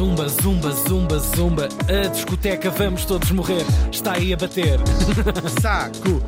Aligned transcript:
Zumba, 0.00 0.28
zumba, 0.28 0.70
zumba, 0.70 1.18
zumba. 1.18 1.68
A 1.86 2.08
discoteca 2.08 2.70
vamos 2.70 3.04
todos 3.04 3.30
morrer. 3.32 3.66
Está 3.92 4.14
aí 4.14 4.32
a 4.32 4.36
bater. 4.38 4.80
Saco! 5.60 6.22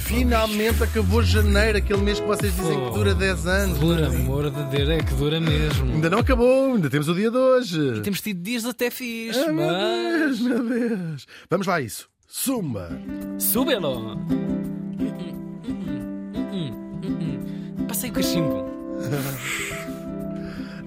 Finalmente 0.00 0.82
acabou 0.82 1.22
janeiro, 1.22 1.78
aquele 1.78 2.02
mês 2.02 2.18
que 2.18 2.26
vocês 2.26 2.52
dizem 2.56 2.84
que 2.84 2.90
dura 2.90 3.14
10 3.14 3.46
anos. 3.46 3.78
Por 3.78 4.02
amor 4.02 4.50
de 4.50 4.64
Deus, 4.76 4.88
é 4.88 4.98
que 4.98 5.14
dura 5.14 5.40
mesmo. 5.40 5.92
Ainda 5.92 6.10
não 6.10 6.18
acabou, 6.18 6.74
ainda 6.74 6.90
temos 6.90 7.08
o 7.08 7.14
dia 7.14 7.30
de 7.30 7.36
hoje. 7.36 8.00
Temos 8.00 8.20
tido 8.20 8.42
dias 8.42 8.64
até 8.64 8.90
fixe, 8.90 9.38
Ah, 9.38 9.52
meu 9.52 9.68
mas. 9.68 10.20
Deus, 10.20 10.40
meu 10.40 10.68
Deus. 10.68 11.26
Vamos 11.48 11.64
lá, 11.64 11.76
a 11.76 11.80
isso. 11.80 12.08
Zumba! 12.44 12.90
Súbelo! 13.38 14.18
Passei 17.86 18.10
o 18.10 18.14
cachimbo. 18.14 18.66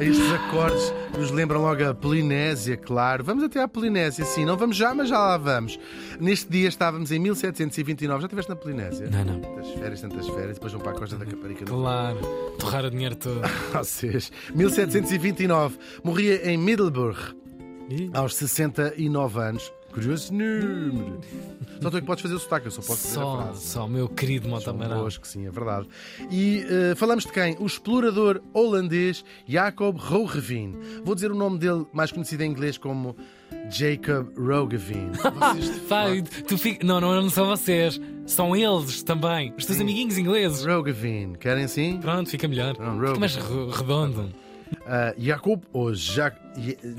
Estes 0.01 0.31
acordes 0.31 0.91
nos 1.15 1.29
lembram 1.29 1.61
logo 1.61 1.83
a 1.83 1.93
Polinésia, 1.93 2.75
claro. 2.75 3.23
Vamos 3.23 3.43
até 3.43 3.61
à 3.61 3.67
Polinésia, 3.67 4.25
sim. 4.25 4.45
Não 4.45 4.57
vamos 4.57 4.75
já, 4.75 4.95
mas 4.95 5.09
já 5.09 5.19
lá 5.19 5.37
vamos. 5.37 5.79
Neste 6.19 6.49
dia 6.49 6.67
estávamos 6.67 7.11
em 7.11 7.19
1729. 7.19 8.21
Já 8.21 8.25
estiveste 8.25 8.49
na 8.49 8.55
Polinésia? 8.55 9.09
Não, 9.11 9.23
não. 9.23 9.39
Tantas 9.39 9.69
férias, 9.73 10.01
tantas 10.01 10.27
férias. 10.27 10.53
Depois 10.55 10.73
vão 10.73 10.81
para 10.81 10.93
a 10.93 10.95
Costa 10.95 11.17
da 11.17 11.25
Caparica. 11.25 11.65
Claro, 11.65 12.17
torrar 12.57 12.85
o 12.85 12.89
dinheiro 12.89 13.15
todo. 13.15 13.41
Vocês. 13.71 14.31
1729. 14.55 15.77
Morria 16.03 16.49
em 16.49 16.57
Middleburg, 16.57 17.19
aos 18.13 18.35
69 18.35 19.39
anos. 19.39 19.71
Curioso 19.91 20.33
número. 20.33 21.19
Só 21.81 21.89
tu 21.89 21.97
é 21.97 22.01
que 22.01 22.05
podes 22.07 22.21
fazer 22.21 22.35
o 22.35 22.39
sotaque, 22.39 22.67
eu 22.67 22.71
só 22.71 22.81
posso 22.81 23.01
fazer 23.07 23.19
a 23.19 23.21
Só, 23.23 23.37
frase. 23.43 23.61
só, 23.67 23.87
meu 23.87 24.07
querido 24.07 24.47
São 24.47 24.55
Motamarão. 24.57 24.99
boas 24.99 25.17
que 25.17 25.27
sim, 25.27 25.45
é 25.47 25.51
verdade. 25.51 25.87
E 26.29 26.63
eh, 26.69 26.95
falamos 26.95 27.25
de 27.25 27.31
quem? 27.31 27.55
O 27.59 27.65
explorador 27.65 28.41
holandês 28.53 29.23
Jacob 29.47 29.97
Roggeveen. 29.97 30.75
Vou 31.03 31.15
dizer 31.15 31.31
o 31.31 31.35
nome 31.35 31.57
dele, 31.57 31.85
mais 31.91 32.11
conhecido 32.11 32.43
em 32.43 32.51
inglês 32.51 32.77
como 32.77 33.15
Jacob 33.69 34.27
Roggeveen. 34.37 35.11
Tu 36.47 36.57
fica... 36.57 36.85
não, 36.85 37.01
não, 37.01 37.21
não 37.21 37.29
são 37.29 37.45
vocês. 37.47 37.99
São 38.25 38.55
eles 38.55 39.03
também. 39.03 39.53
Os 39.57 39.65
teus 39.65 39.77
Sim. 39.77 39.83
amiguinhos 39.83 40.17
ingleses. 40.17 40.63
Roggeveen. 40.65 41.33
Querem 41.33 41.67
sim? 41.67 41.97
Pronto, 41.99 42.29
fica 42.29 42.47
melhor. 42.47 42.75
Fica 42.75 43.19
mais 43.19 43.35
re- 43.35 43.71
redondo. 43.75 44.29
Ah, 44.85 45.13
Jacob 45.17 45.61
ou 45.73 45.93
Ja- 45.93 46.29
J- 46.29 46.37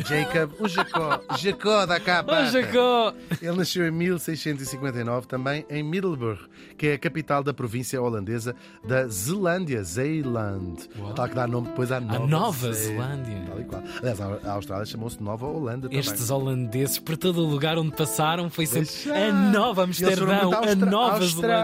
Jacob, 0.07 0.53
o 0.61 0.69
Jacó, 0.69 1.21
Jacó 1.39 1.87
da 1.87 2.01
capa. 2.01 2.41
Oh, 2.43 2.51
Jacó! 2.51 3.13
Ele 3.41 3.57
nasceu 3.57 3.87
em 3.87 3.91
1659, 3.91 5.27
também 5.27 5.65
em 5.69 5.83
Middelburg, 5.83 6.41
que 6.79 6.87
é 6.89 6.93
a 6.95 6.99
capital 6.99 7.43
da 7.43 7.53
província 7.53 8.01
holandesa 8.01 8.55
da 8.87 9.07
Zelândia, 9.09 9.83
Zeeland. 9.83 10.89
Tal 11.15 11.29
que 11.29 11.35
dá 11.35 11.47
nome 11.47 11.69
depois 11.69 11.93
à 11.93 12.01
Nova, 12.01 12.27
Nova 12.27 12.73
Ze- 12.73 12.89
Zelândia. 12.89 13.45
Tal 13.47 13.61
e 13.61 13.65
qual. 13.65 13.83
Aliás, 13.99 14.21
a 14.21 14.33
a 14.45 14.53
Austrália 14.55 14.87
chamou-se 14.87 15.23
Nova 15.23 15.47
Holanda 15.47 15.83
também. 15.89 15.99
Estes 16.01 16.31
holandeses, 16.31 16.99
por 16.99 17.17
todo 17.17 17.43
o 17.43 17.47
lugar 17.47 17.77
onde 17.79 17.95
passaram, 17.95 18.49
foi 18.51 18.67
sempre 18.67 18.89
Deixa. 18.89 19.15
a 19.15 19.33
Nova 19.33 19.85
Amsterdão, 19.85 20.53
a 20.53 20.75
Nova 20.75 21.27
Zelândia. 21.27 21.55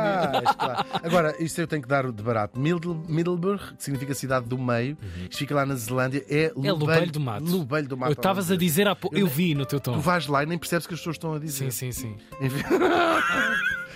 austrais, 0.41 0.56
claro. 0.56 0.86
Agora, 1.03 1.34
isto 1.42 1.61
eu 1.61 1.66
tenho 1.66 1.83
que 1.83 1.89
dar 1.89 2.11
de 2.11 2.22
barato. 2.22 2.59
Middle- 2.59 3.03
Middelburg, 3.09 3.62
que 3.77 3.83
significa 3.84 4.14
cidade 4.14 4.47
do 4.47 4.59
meio, 4.59 4.97
isto 5.22 5.39
fica 5.39 5.55
lá 5.55 5.64
na 5.66 5.75
Zelândia, 5.75 6.25
é 6.28 6.53
Uhum. 6.55 6.66
É 6.66 6.72
Lubelho 6.72 7.12
do 7.12 7.20
Mato. 7.20 7.44
Do 7.86 7.96
Mato. 7.96 8.10
Eu 8.10 8.14
estavas 8.14 8.50
a 8.50 8.56
dizer 8.56 8.88
há 8.88 8.96
pouco. 8.96 9.16
Eu 9.16 9.26
vi 9.26 9.54
no 9.54 9.64
teu 9.66 9.78
tom. 9.78 9.92
Tu 9.94 10.00
vais 10.00 10.26
lá 10.26 10.42
e 10.42 10.46
nem 10.46 10.58
percebes 10.58 10.86
o 10.86 10.88
que 10.88 10.94
as 10.94 11.00
pessoas 11.00 11.14
estão 11.16 11.32
a 11.34 11.38
Sim, 11.38 11.44
dizer. 11.44 11.72
sim, 11.72 11.92
sim. 11.92 12.16
Enfim. 12.40 12.62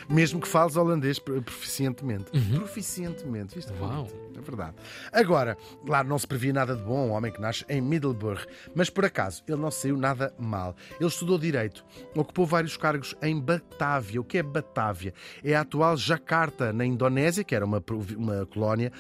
Mesmo 0.09 0.41
que 0.41 0.49
fales 0.49 0.77
holandês 0.77 1.19
pro- 1.19 1.41
proficientemente. 1.41 2.25
Uhum. 2.35 2.59
Proficientemente. 2.59 3.59
Isto 3.59 3.73
é 3.73 3.77
Uau. 3.81 4.09
É 4.37 4.41
verdade. 4.41 4.75
Agora, 5.13 5.57
lá 5.87 6.03
não 6.03 6.19
se 6.19 6.27
previa 6.27 6.53
nada 6.53 6.75
de 6.75 6.83
bom, 6.83 7.09
um 7.09 7.11
homem 7.13 7.31
que 7.33 7.41
nasce 7.41 7.65
em 7.69 7.81
Middelburg. 7.81 8.45
Mas 8.75 8.91
por 8.91 9.05
acaso, 9.05 9.43
ele 9.47 9.59
não 9.61 9.71
saiu 9.71 9.97
nada 9.97 10.35
mal. 10.39 10.75
Ele 10.99 11.09
estudou 11.09 11.39
Direito, 11.39 11.85
ocupou 12.17 12.45
vários 12.45 12.77
cargos 12.77 13.15
em 13.23 13.39
Batávia. 13.41 14.21
O 14.21 14.25
que 14.25 14.39
é 14.39 14.43
Batávia? 14.43 15.15
É 15.43 15.55
a 15.55 15.61
atual 15.61 15.97
Jakarta, 15.97 16.73
na 16.73 16.85
Indonésia, 16.85 17.45
que 17.45 17.55
era 17.55 17.65
uma, 17.65 17.83
uma 18.17 18.45
colónia 18.47 18.93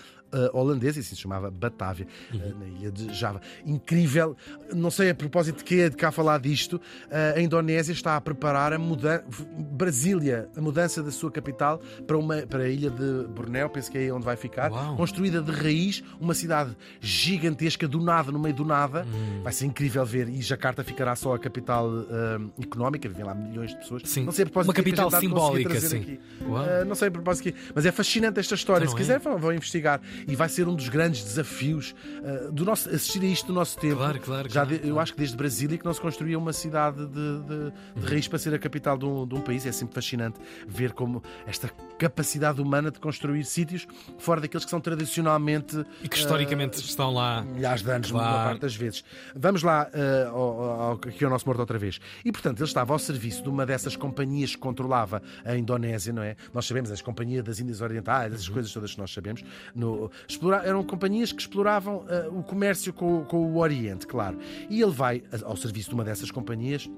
holandesa, 0.52 0.98
e 0.98 1.00
assim 1.00 1.14
se 1.14 1.20
chamava 1.20 1.50
Batávia, 1.50 2.06
eh, 2.34 2.52
na 2.58 2.66
ilha 2.66 2.90
de 2.90 3.12
Java. 3.12 3.40
Incrível, 3.64 4.36
não 4.74 4.90
sei 4.90 5.10
a 5.10 5.14
propósito 5.14 5.58
de 5.58 5.64
que 5.64 5.80
é 5.80 5.88
de 5.88 5.96
cá 5.96 6.10
falar 6.10 6.38
disto, 6.38 6.80
eh, 7.10 7.34
a 7.36 7.40
Indonésia 7.40 7.92
está 7.92 8.16
a 8.16 8.20
preparar 8.20 8.72
a 8.72 8.78
mudança, 8.78 9.24
Brasília, 9.58 10.48
a 10.56 10.60
mudança 10.60 11.02
da 11.02 11.10
sua 11.10 11.30
capital 11.30 11.80
para, 12.06 12.16
uma, 12.16 12.42
para 12.42 12.64
a 12.64 12.68
ilha 12.68 12.90
de 12.90 13.26
Bornéu, 13.28 13.68
penso 13.68 13.90
que 13.90 13.98
é 13.98 14.02
aí 14.02 14.12
onde 14.12 14.24
vai 14.24 14.36
ficar, 14.36 14.70
Uau. 14.70 14.96
construída 14.96 15.42
de 15.42 15.50
raiz, 15.50 16.02
uma 16.20 16.34
cidade 16.34 16.76
gigantesca, 17.00 17.86
do 17.86 18.00
nada, 18.00 18.30
no 18.32 18.38
meio 18.38 18.54
do 18.54 18.64
nada. 18.64 19.06
Hum. 19.06 19.42
Vai 19.42 19.52
ser 19.52 19.66
incrível 19.66 20.04
ver, 20.04 20.28
e 20.28 20.40
Jakarta 20.40 20.82
ficará 20.84 21.14
só 21.14 21.34
a 21.34 21.38
capital 21.38 21.88
eh, 21.88 22.62
económica, 22.62 23.08
vivem 23.08 23.24
lá 23.24 23.34
milhões 23.34 23.70
de 23.70 23.76
pessoas. 23.76 24.02
Sim. 24.04 24.24
Não 24.24 24.32
sei 24.32 24.44
a 24.44 24.46
propósito 24.46 24.68
Uma 24.68 24.74
que 24.74 24.80
é 24.80 24.84
que 24.84 24.90
capital 24.90 25.20
simbólica, 25.20 25.80
sim. 25.80 26.18
Eh, 26.40 26.84
não 26.84 26.94
sei 26.94 27.08
a 27.08 27.10
propósito 27.10 27.44
de 27.44 27.52
quê, 27.52 27.58
mas 27.74 27.86
é 27.86 27.92
fascinante 27.92 28.40
esta 28.40 28.54
história. 28.54 28.84
Então 28.84 28.96
Se 28.96 29.02
é? 29.02 29.06
quiser, 29.06 29.18
vão, 29.18 29.38
vão 29.38 29.52
investigar. 29.52 30.00
E 30.26 30.34
vai 30.36 30.48
ser 30.48 30.68
um 30.68 30.74
dos 30.74 30.88
grandes 30.88 31.22
desafios 31.24 31.94
eh, 32.22 32.48
do 32.52 32.64
nosso, 32.64 32.88
assistir 32.88 33.22
a 33.22 33.26
isto 33.26 33.46
do 33.48 33.52
nosso 33.52 33.78
tempo. 33.78 33.96
Claro, 33.96 34.20
claro, 34.20 34.48
Já 34.48 34.64
claro, 34.66 34.82
de- 34.82 34.88
eu 34.88 34.98
acho 35.00 35.12
que 35.12 35.18
desde 35.18 35.36
Brasília 35.36 35.76
que 35.78 35.84
não 35.84 35.92
se 35.94 36.00
construía 36.00 36.38
uma 36.38 36.52
cidade 36.52 37.06
de, 37.06 37.40
de- 37.42 38.00
de 38.00 38.06
raiz 38.06 38.28
para 38.28 38.38
ser 38.38 38.54
a 38.54 38.58
capital 38.58 38.96
de 38.98 39.04
um, 39.04 39.26
de 39.26 39.34
um 39.34 39.40
país. 39.40 39.66
É 39.66 39.72
sempre 39.72 39.94
fascinante 39.94 40.38
ver 40.66 40.92
como 40.92 41.22
esta 41.46 41.68
capacidade 41.98 42.60
humana 42.60 42.90
de 42.90 42.98
construir 42.98 43.44
sítios 43.44 43.86
fora 44.18 44.40
daqueles 44.40 44.64
que 44.64 44.70
são 44.70 44.80
tradicionalmente 44.80 45.84
E 46.02 46.08
que 46.08 46.16
historicamente 46.16 46.78
estão 46.78 47.12
lá. 47.12 47.42
milhares 47.42 47.82
de 47.82 47.90
anos, 47.90 48.10
Claro. 48.10 48.36
uma 48.36 48.44
parte 48.44 48.60
das 48.62 48.74
vezes. 48.74 49.04
Vamos 49.34 49.62
lá 49.62 49.88
eh, 49.92 50.26
ao, 50.28 50.62
ao, 50.62 50.92
aqui 50.94 51.24
ao 51.24 51.30
nosso 51.30 51.46
morto 51.46 51.60
outra 51.60 51.78
vez. 51.78 52.00
E, 52.24 52.32
portanto, 52.32 52.58
ele 52.58 52.64
estava 52.68 52.92
ao 52.92 52.98
serviço 52.98 53.42
de 53.42 53.48
uma 53.48 53.64
dessas 53.66 53.96
companhias 53.96 54.54
que 54.54 54.58
controlava 54.60 55.22
a 55.44 55.56
Indonésia, 55.56 56.12
não 56.12 56.22
é? 56.22 56.36
Nós 56.52 56.66
sabemos, 56.66 56.90
as 56.90 57.00
companhias 57.02 57.44
das 57.44 57.60
Índias 57.60 57.80
Orientais, 57.80 58.32
essas 58.34 58.48
coisas 58.48 58.72
todas 58.72 58.92
que 58.92 58.98
nós 59.00 59.12
sabemos. 59.12 59.42
No, 59.74 60.10
explora- 60.28 60.62
eram 60.64 60.82
companhias 60.84 61.32
que 61.32 61.40
exploravam 61.40 62.04
eh, 62.08 62.28
o 62.30 62.42
comércio 62.42 62.92
com, 62.92 63.24
com 63.24 63.38
o 63.52 63.58
Oriente, 63.58 64.06
claro. 64.06 64.38
E 64.70 64.80
ele 64.80 64.92
vai 64.92 65.22
ao 65.44 65.56
serviço 65.56 65.88
de 65.90 65.94
uma 65.94 66.04
dessas 66.04 66.30
companhias 66.30 66.88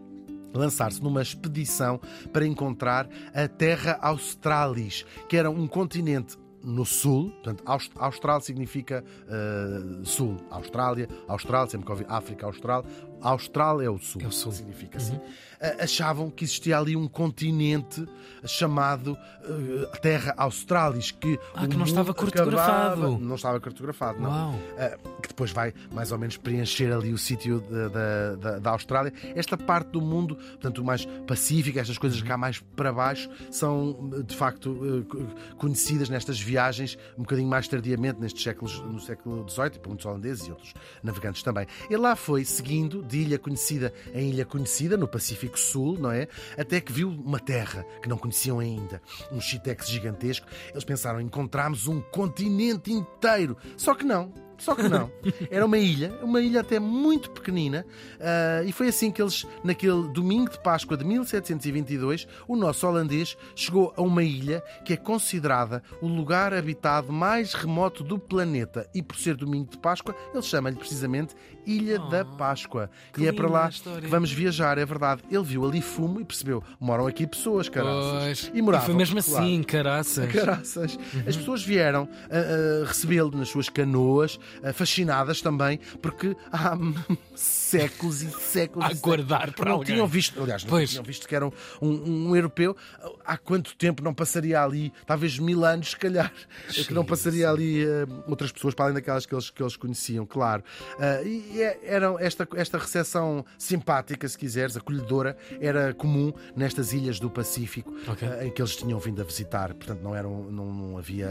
lançar-se 0.54 1.02
numa 1.02 1.20
expedição 1.20 2.00
para 2.32 2.46
encontrar 2.46 3.08
a 3.34 3.48
Terra 3.48 3.98
Australis, 4.00 5.04
que 5.28 5.36
era 5.36 5.50
um 5.50 5.66
continente 5.66 6.36
no 6.62 6.86
sul, 6.86 7.28
portanto, 7.30 7.62
Aust- 7.66 7.92
Austral 7.96 8.40
significa 8.40 9.04
eh, 9.28 10.00
sul, 10.04 10.36
Austrália, 10.50 11.08
Austral, 11.28 11.68
sempre 11.68 11.94
que 11.94 12.04
África 12.08 12.46
Austral, 12.46 12.84
Austral 13.24 13.80
é 13.82 13.88
o 13.90 13.98
sul, 13.98 14.20
É 14.22 14.26
o 14.26 14.30
sul. 14.32 14.52
significa 14.52 14.98
assim. 14.98 15.18
Eh, 15.60 15.84
achavam 15.84 16.30
que 16.30 16.44
existia 16.44 16.78
ali 16.78 16.94
um 16.96 17.08
continente 17.08 18.06
chamado 18.44 19.16
eh, 19.42 19.98
Terra 20.00 20.34
Australis, 20.36 21.10
que, 21.10 21.38
Ah, 21.54 21.66
que 21.66 21.76
não 21.76 21.84
estava 21.84 22.12
cartografado. 22.14 22.92
acabava- 23.02 23.18
não 23.18 23.34
estava 23.36 23.60
cartografado, 23.60 24.20
não. 24.20 24.30
Uau. 24.30 24.50
Uh, 24.54 25.20
que 25.20 25.28
depois 25.28 25.50
vai 25.52 25.72
mais 25.92 26.12
ou 26.12 26.18
menos 26.18 26.36
preencher 26.36 26.92
ali 26.92 27.12
o 27.12 27.18
sítio 27.18 27.60
da, 27.60 28.58
da, 28.58 28.70
Austrália. 28.70 29.12
Esta 29.34 29.56
parte 29.56 29.88
do 29.90 30.00
mundo, 30.00 30.36
portanto, 30.36 30.78
o 30.78 30.84
mais 30.84 31.06
pacífico, 31.26 31.78
estas 31.78 31.96
coisas 31.98 32.20
cá 32.22 32.36
mais 32.36 32.60
para 32.76 32.92
baixo, 32.92 33.28
são 33.50 34.10
de 34.26 34.36
facto 34.36 34.70
uh, 34.70 35.04
co- 35.04 35.26
conhecidas 35.56 36.08
nestas 36.08 36.38
viagens 36.40 36.98
um 37.16 37.22
bocadinho 37.22 37.48
mais 37.48 37.66
tardiamente, 37.68 38.20
nestes 38.20 38.42
séculos, 38.42 38.80
no 38.80 39.00
século 39.00 39.48
XVIII, 39.48 39.78
por 39.78 39.88
muitos 39.88 40.04
holandeses 40.06 40.46
e 40.46 40.50
outros 40.50 40.74
navegantes 41.02 41.42
também. 41.42 41.66
Ele 41.88 41.96
lá 42.00 42.14
foi 42.16 42.44
seguindo 42.44 43.02
de 43.14 43.20
ilha 43.20 43.38
conhecida 43.38 43.92
em 44.12 44.30
ilha 44.30 44.44
conhecida, 44.44 44.96
no 44.96 45.06
Pacífico 45.06 45.58
Sul, 45.58 45.96
não 45.98 46.10
é? 46.10 46.26
Até 46.58 46.80
que 46.80 46.92
viu 46.92 47.08
uma 47.08 47.38
terra 47.38 47.86
que 48.02 48.08
não 48.08 48.18
conheciam 48.18 48.58
ainda, 48.58 49.00
um 49.30 49.40
chitex 49.40 49.88
gigantesco. 49.88 50.46
Eles 50.70 50.84
pensaram, 50.84 51.20
encontramos 51.20 51.86
um 51.86 52.00
continente 52.00 52.92
inteiro. 52.92 53.56
Só 53.76 53.94
que 53.94 54.04
não. 54.04 54.43
Só 54.58 54.74
que 54.74 54.88
não. 54.88 55.10
Era 55.50 55.64
uma 55.64 55.78
ilha, 55.78 56.12
uma 56.22 56.40
ilha 56.40 56.60
até 56.60 56.78
muito 56.78 57.30
pequenina, 57.30 57.84
ah, 58.20 58.62
e 58.64 58.72
foi 58.72 58.88
assim 58.88 59.10
que 59.10 59.20
eles, 59.20 59.46
naquele 59.62 60.08
domingo 60.08 60.50
de 60.50 60.58
Páscoa 60.62 60.96
de 60.96 61.04
1722, 61.04 62.26
o 62.48 62.56
nosso 62.56 62.86
holandês 62.86 63.36
chegou 63.54 63.92
a 63.96 64.02
uma 64.02 64.22
ilha 64.22 64.62
que 64.84 64.92
é 64.92 64.96
considerada 64.96 65.82
o 66.00 66.06
lugar 66.06 66.52
habitado 66.54 67.12
mais 67.12 67.54
remoto 67.54 68.02
do 68.02 68.18
planeta. 68.18 68.88
E 68.94 69.02
por 69.02 69.16
ser 69.16 69.36
domingo 69.36 69.70
de 69.70 69.78
Páscoa, 69.78 70.14
ele 70.32 70.42
chama-lhe 70.42 70.76
precisamente 70.76 71.34
Ilha 71.66 71.98
da 71.98 72.24
Páscoa. 72.24 72.90
E 73.16 73.26
é 73.26 73.32
para 73.32 73.48
lá 73.48 73.70
que 73.70 74.06
vamos 74.06 74.30
viajar, 74.32 74.76
é 74.78 74.84
verdade. 74.84 75.22
Ele 75.30 75.42
viu 75.42 75.64
ali 75.64 75.80
fumo 75.80 76.20
e 76.20 76.24
percebeu: 76.24 76.62
moram 76.78 77.06
aqui 77.06 77.26
pessoas, 77.26 77.68
caraças. 77.68 78.22
Pois. 78.22 78.50
E 78.54 78.62
moravam. 78.62 78.86
foi 78.86 78.94
mesmo 78.94 79.22
claro. 79.22 79.44
assim, 79.44 79.62
caraças. 79.62 80.32
Caraças. 80.32 80.98
As 81.26 81.36
pessoas 81.36 81.62
vieram 81.62 82.08
ah, 82.30 82.82
ah, 82.82 82.86
recebê-lo 82.86 83.30
nas 83.36 83.48
suas 83.48 83.68
canoas, 83.68 84.38
fascinadas 84.72 85.40
também, 85.40 85.78
porque 86.00 86.36
há 86.52 86.76
séculos 87.34 88.22
e 88.22 88.30
séculos 88.30 88.84
A 88.90 88.94
guardar 88.94 89.52
para 89.52 89.66
não 89.70 89.76
alguém. 89.78 89.94
tinham 89.94 90.06
visto, 90.06 90.40
aliás, 90.42 90.62
não 90.64 90.70
Pois. 90.70 90.90
tinham 90.90 91.02
visto 91.04 91.26
que 91.28 91.34
era 91.34 91.46
um, 91.46 91.52
um- 91.80 92.28
um 92.30 92.36
europeu. 92.36 92.76
Há 93.24 93.36
quanto 93.36 93.74
tempo 93.76 94.02
não 94.02 94.14
passaria 94.14 94.62
ali, 94.62 94.92
talvez 95.06 95.38
mil 95.38 95.64
anos, 95.64 95.90
se 95.90 95.96
calhar, 95.96 96.32
que 96.68 96.92
não 96.94 97.04
passaria 97.04 97.48
ali 97.50 97.84
ah, 97.84 98.06
outras 98.28 98.52
pessoas 98.52 98.74
para 98.74 98.86
além 98.86 98.94
daquelas 98.94 99.26
que 99.26 99.34
eles, 99.34 99.50
que 99.50 99.62
eles 99.62 99.76
conheciam, 99.76 100.24
claro. 100.26 100.62
Ah, 100.98 101.22
e, 101.22 101.60
é- 101.62 101.80
eram 101.84 102.18
esta, 102.18 102.46
esta 102.56 102.78
recepção 102.78 103.44
simpática, 103.58 104.28
se 104.28 104.38
quiseres, 104.38 104.76
acolhedora, 104.76 105.36
era 105.60 105.92
comum 105.94 106.32
nestas 106.56 106.92
ilhas 106.92 107.18
do 107.18 107.28
Pacífico 107.30 107.94
Ok. 108.08 108.26
eh, 108.28 108.46
em 108.46 108.50
que 108.50 108.60
eles 108.60 108.76
tinham 108.76 108.98
vindo 108.98 109.20
a 109.20 109.24
visitar. 109.24 109.74
Portanto, 109.74 110.00
não, 110.02 110.14
eram, 110.14 110.44
não, 110.50 110.72
não 110.72 110.98
havia 110.98 111.28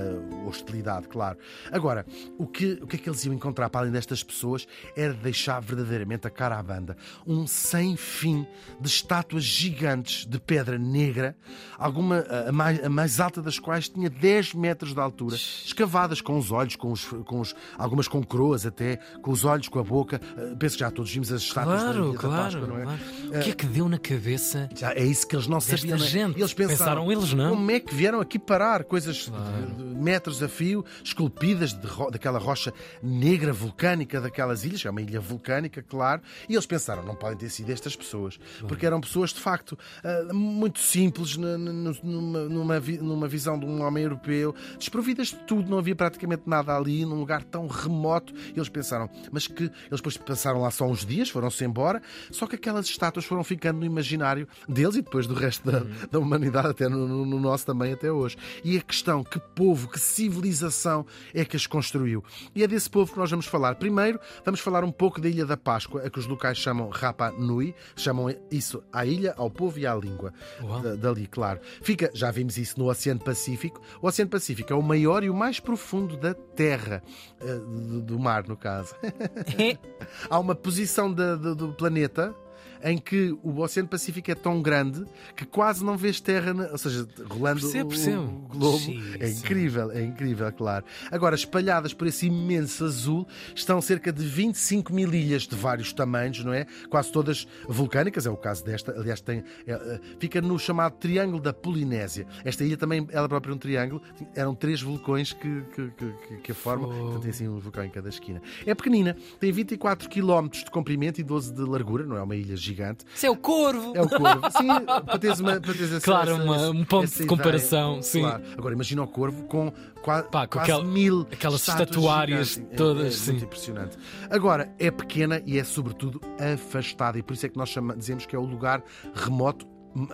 hostilidade, 0.48 1.08
claro. 1.08 1.38
Agora, 1.72 2.06
o 2.38 2.46
que, 2.48 2.80
o 2.82 2.88
que 2.88 2.96
é 2.96 3.00
que 3.04 3.10
eles 3.10 3.24
iam 3.26 3.34
encontrar 3.36 3.70
para 3.70 3.82
além 3.82 3.92
destas 3.92 4.24
pessoas 4.24 4.66
era 4.96 5.14
deixar 5.14 5.60
verdadeiramente 5.60 6.26
a 6.26 6.30
cara 6.30 6.58
à 6.58 6.64
banda. 6.64 6.96
Um 7.28 7.46
sem 7.46 7.96
fim 7.98 8.48
de 8.80 8.88
estátuas 8.88 9.44
gigantes 9.44 10.26
de 10.26 10.40
pedra 10.40 10.78
negra, 10.80 11.36
alguma, 11.78 12.20
a, 12.48 12.52
mais, 12.52 12.84
a 12.84 12.90
mais 12.90 13.20
alta 13.20 13.42
das 13.42 13.60
quais 13.60 13.90
tinha 13.90 14.10
10 14.10 14.54
metros 14.54 14.94
de 14.94 15.00
altura, 15.00 15.36
escavadas 15.36 16.22
com 16.22 16.38
os 16.38 16.52
olhos, 16.52 16.76
com 16.76 16.92
os, 16.92 17.04
com 17.06 17.40
os, 17.40 17.56
algumas 17.78 18.08
com 18.08 18.24
coroas 18.24 18.66
até, 18.66 18.98
com 19.22 19.32
os 19.32 19.44
olhos, 19.46 19.68
com 19.68 19.80
a 19.80 19.84
boca. 19.84 20.20
Eh, 20.38 20.56
Penso 20.58 20.76
que 20.76 20.80
já 20.82 20.90
todos 20.92 21.12
vimos 21.12 21.32
as 21.32 21.42
estátuas 21.42 21.82
da 21.82 21.94
Claro, 21.94 22.12
da 22.14 22.18
claro, 22.20 22.44
Páscoa, 22.44 22.68
não 22.68 22.78
é? 22.80 22.84
claro. 22.84 23.00
O 23.28 23.40
que 23.44 23.50
é 23.50 23.54
que 23.54 23.66
deu 23.66 23.90
na 23.90 23.98
cabeça? 24.00 24.70
Já 24.76 24.94
é 24.94 25.04
isso 25.04 25.28
que 25.28 25.36
eles 25.36 25.48
não 25.48 25.60
sabiam. 25.60 25.96
é? 25.96 26.00
gente. 26.00 26.40
Eles 26.40 26.54
pensaram, 26.54 26.74
Pensaram 27.06 27.12
eles, 27.12 27.34
não? 27.34 27.50
Como 27.56 27.70
é 27.72 27.80
que 27.80 27.94
vieram 27.94 28.22
aqui 28.22 28.40
parar? 28.40 28.84
Coisas 28.86 29.16
de- 29.16 29.32
de, 29.76 29.84
metros 30.04 30.42
a 30.44 30.48
fio, 30.48 30.84
esculpidas 31.04 31.74
de 31.74 31.88
ro- 31.88 32.10
daquela 32.12 32.38
rocha 32.40 32.74
negra 33.02 33.52
vulcânica 33.54 34.20
daquelas 34.22 34.64
ilhas, 34.64 34.86
é 34.86 34.90
uma 34.90 35.02
ilha 35.02 35.20
vulcânica, 35.20 35.82
claro. 35.82 36.22
E 36.48 36.54
eles 36.54 36.66
pensaram, 36.66 37.04
não 37.04 37.16
podem 37.16 37.38
ter 37.38 37.50
sido 37.50 37.70
estas 37.72 37.96
pessoas, 37.96 38.40
porque 38.68 38.86
eram 38.86 39.00
pessoas 39.02 39.32
de 39.34 39.40
facto 39.40 39.78
ah, 40.04 40.34
muito 40.34 40.80
simples, 40.80 41.38
numa, 41.38 42.44
numa, 42.50 42.80
vi- 42.80 42.98
numa 42.98 43.28
visão 43.28 43.58
de 43.60 43.66
um 43.66 43.82
homem 43.82 44.04
europeu, 44.04 44.54
desprovidas 44.78 45.28
de 45.28 45.36
tudo, 45.46 45.70
não 45.70 45.78
havia 45.80 45.96
praticamente 45.96 46.44
nada 46.46 46.76
ali, 46.76 47.06
num 47.06 47.20
lugar 47.20 47.44
tão 47.44 47.68
remoto. 47.68 48.34
E 48.34 48.58
eles 48.58 48.70
pensaram, 48.70 49.10
mas 49.32 49.48
que 49.48 49.64
eles 49.64 49.72
depois 49.98 50.18
passaram 50.18 50.62
lá 50.62 50.72
só 50.72 50.86
uns 50.86 51.06
dias, 51.06 51.30
foram-se 51.30 51.64
embora, 51.64 52.02
só 52.32 52.46
que 52.48 52.56
aquelas 52.56 52.86
estátuas 52.88 53.26
foram 53.26 53.44
ficando 53.44 53.80
no 53.80 53.86
imaginário 53.86 54.48
deles 54.68 54.96
e 54.96 55.02
depois 55.02 55.28
do 55.28 55.34
resto 55.34 55.70
da, 55.70 55.80
da 56.12 56.20
humanidade, 56.20 56.68
até 56.70 56.88
no, 56.90 57.08
no- 57.08 57.26
no 57.26 57.40
nosso 57.40 57.66
também 57.66 57.94
até 57.94 58.12
hoje. 58.12 58.38
E 58.64 58.78
a 58.78 58.82
questão, 58.82 59.24
que 59.24 59.40
povo, 59.40 59.88
que 59.90 60.00
civilização 60.00 61.06
é 61.34 61.46
que 61.46 61.56
as 61.56 61.68
construiu? 61.68 62.24
E 62.56 62.64
é 62.64 62.68
desse 62.68 62.83
povo 62.90 63.12
que 63.14 63.20
nós 63.20 63.30
vamos 63.30 63.46
falar. 63.46 63.76
Primeiro, 63.76 64.20
vamos 64.46 64.60
falar 64.60 64.84
um 64.84 64.92
pouco 64.92 65.20
da 65.22 65.28
Ilha 65.30 65.46
da 65.46 65.58
Páscoa, 65.58 66.02
a 66.06 66.10
que 66.10 66.20
os 66.20 66.26
locais 66.28 66.58
chamam 66.58 66.90
Rapa 66.90 67.32
Nui, 67.32 67.74
chamam 67.96 68.28
isso 68.52 68.84
à 68.92 69.06
ilha, 69.06 69.34
ao 69.38 69.50
povo 69.50 69.80
e 69.80 69.86
à 69.88 69.96
língua. 69.96 70.34
Da- 70.82 70.96
dali, 70.96 71.28
claro. 71.28 71.60
Fica, 71.82 72.10
já 72.14 72.32
vimos 72.32 72.58
isso 72.58 72.80
no 72.80 72.90
Oceano 72.90 73.20
Pacífico. 73.20 73.82
O 74.02 74.08
Oceano 74.08 74.30
Pacífico 74.32 74.72
é 74.72 74.76
o 74.76 74.82
maior 74.82 75.24
e 75.24 75.30
o 75.30 75.34
mais 75.34 75.60
profundo 75.60 76.16
da 76.18 76.34
Terra, 76.34 77.02
eh, 77.42 77.56
do, 77.56 78.02
do 78.02 78.20
mar, 78.20 78.48
no 78.48 78.56
caso. 78.58 78.96
Há 80.30 80.40
uma 80.40 80.56
posição 80.56 81.12
da- 81.14 81.36
do, 81.36 81.56
do 81.56 81.74
planeta 81.74 82.36
em 82.84 82.98
que 82.98 83.36
o 83.42 83.60
Oceano 83.62 83.88
Pacífico 83.88 84.30
é 84.30 84.36
tão 84.36 84.62
grande 84.62 85.06
que 85.36 85.46
quase 85.46 85.84
não 85.84 85.98
vês 85.98 86.20
terra, 86.20 86.54
ou 86.72 86.78
seja, 86.78 87.08
rolando 87.30 87.62
Percebo, 87.62 87.86
o- 87.86 87.90
percebo. 87.90 88.24
o 88.24 88.58
globo. 88.58 88.80
É 89.20 89.30
incrível, 89.30 89.92
é 89.92 90.02
incrível, 90.04 90.52
claro. 90.52 90.86
Agora, 91.12 91.36
espalhadas 91.36 91.94
por 91.94 92.08
esse 92.08 92.28
imenso 92.28 92.84
azul, 92.86 93.28
estão 93.56 93.82
cerca 93.82 94.12
de 94.12 94.24
25 94.26 94.94
mil 94.94 95.14
ilhas 95.14 95.44
de 95.44 95.56
vários 95.56 95.94
tamanhos, 95.94 96.44
não 96.44 96.54
é? 96.54 96.66
Quase 96.90 97.12
todas 97.12 97.48
vulcânicas, 97.68 98.26
é 98.26 98.30
o 98.30 98.38
caso 98.38 98.64
desta. 98.66 98.92
Aliás, 98.92 99.22
tem, 99.22 99.44
é, 99.66 99.72
é, 99.74 100.00
fica 100.20 100.42
no 100.42 100.60
chamado 100.60 100.94
Triângulo 100.98 101.42
da 101.42 101.54
Polinésia. 101.54 102.28
Esta 102.44 102.64
ilha 102.64 102.76
também, 102.78 103.08
ela 103.12 103.30
própria 103.30 103.52
é 103.52 103.56
um 103.56 103.58
triângulo. 103.58 104.02
Eram 104.36 104.54
três 104.54 104.82
vulcões 104.82 105.32
que, 105.34 105.62
que, 105.76 105.90
que, 105.92 106.38
que 106.44 106.52
a 106.52 106.56
formam. 106.56 106.90
Fogo. 106.90 107.00
Portanto, 107.04 107.22
tem 107.22 107.30
assim 107.32 107.48
um 107.48 107.60
vulcão 107.60 107.84
em 107.84 107.90
cada 107.90 108.10
esquina. 108.10 108.42
É 108.66 108.76
pequenina, 108.76 109.16
tem 109.40 109.52
24 109.52 110.10
km 110.10 110.48
de 110.50 110.70
comprimento 110.72 111.22
e 111.22 111.24
12 111.24 111.54
de 111.54 111.62
largura, 111.62 112.06
não 112.06 112.18
é 112.18 112.22
uma 112.22 112.36
ilha 112.36 112.56
gigante. 112.58 112.73
Isso 113.16 113.26
é 113.26 113.30
o 113.30 113.36
corvo! 113.38 113.94
É 113.96 114.02
o 114.02 114.08
corvo. 114.10 114.42
Sim, 114.58 114.68
para 114.86 115.18
teres, 115.20 115.40
uma, 115.40 115.52
para 115.62 115.74
teres 115.74 115.92
essa, 115.94 116.02
Claro, 116.06 116.32
essa- 116.32 116.44
uma- 116.44 116.70
um 116.70 116.84
ponto 116.84 117.04
essa 117.06 117.22
de 117.24 117.28
comparação, 117.28 117.90
ideia. 117.92 118.04
sim. 118.04 118.22
Claro. 118.22 118.44
Agora 118.58 118.74
imagina 118.76 119.04
o 119.04 119.08
corvo 119.08 119.44
com 119.44 119.72
qua- 120.02 120.24
Pá, 120.24 120.48
com 120.48 120.54
quase 120.60 120.72
aquela- 120.72 120.84
mil 120.84 121.28
aquelas 121.32 121.68
estatuárias 121.68 122.50
gigantes. 122.50 122.74
É- 122.74 122.76
todas, 122.76 123.06
é, 123.08 123.12
sim. 123.12 123.32
muito 123.32 123.46
impressionante. 123.46 123.98
Agora, 124.30 124.74
é 124.80 124.90
pequena 124.92 125.42
e 125.46 125.58
é 125.60 125.64
sobretudo 125.64 126.20
afastada, 126.54 127.18
e 127.18 127.24
por 127.24 127.34
isso 127.34 127.46
é 127.46 127.50
que 127.50 127.58
nós 127.58 127.70
chama- 127.70 127.96
dizemos 127.96 128.26
que 128.26 128.36
é 128.36 128.40
o 128.40 128.46
lugar 128.46 128.84
remoto, 129.14 129.66